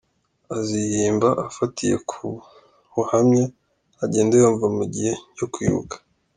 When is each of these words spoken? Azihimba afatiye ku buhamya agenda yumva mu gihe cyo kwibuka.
Azihimba 0.57 1.29
afatiye 1.47 1.95
ku 2.09 2.25
buhamya 2.93 3.45
agenda 4.03 4.33
yumva 4.41 4.65
mu 4.77 4.83
gihe 4.93 5.13
cyo 5.35 5.45
kwibuka. 5.53 5.95